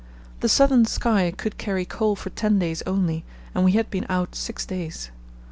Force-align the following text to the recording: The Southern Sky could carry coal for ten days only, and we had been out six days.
The 0.39 0.49
Southern 0.49 0.85
Sky 0.85 1.29
could 1.29 1.59
carry 1.59 1.85
coal 1.85 2.15
for 2.15 2.31
ten 2.31 2.57
days 2.57 2.81
only, 2.87 3.23
and 3.53 3.63
we 3.63 3.73
had 3.73 3.91
been 3.91 4.07
out 4.09 4.33
six 4.33 4.65
days. 4.65 5.11